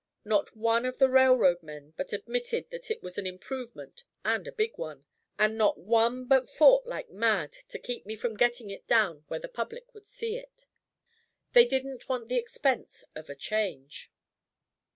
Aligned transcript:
Not 0.25 0.57
one 0.57 0.87
of 0.87 0.97
the 0.97 1.11
railroad 1.11 1.61
men 1.61 1.93
but 1.95 2.11
admitted 2.11 2.71
that 2.71 2.89
it 2.89 3.03
was 3.03 3.19
an 3.19 3.27
improvement, 3.27 4.03
and 4.25 4.47
a 4.47 4.51
big 4.51 4.79
one 4.79 5.05
and 5.37 5.59
not 5.59 5.77
one 5.77 6.25
but 6.25 6.49
fought 6.49 6.87
like 6.87 7.11
mad 7.11 7.51
to 7.69 7.77
keep 7.77 8.07
me 8.07 8.15
from 8.15 8.35
getting 8.35 8.71
it 8.71 8.87
down 8.87 9.25
where 9.27 9.39
the 9.39 9.47
public 9.47 9.93
would 9.93 10.07
see 10.07 10.37
it. 10.37 10.65
They 11.53 11.65
didn't 11.67 12.09
want 12.09 12.29
the 12.29 12.37
expense 12.39 13.03
of 13.13 13.29
a 13.29 13.35
change." 13.35 14.11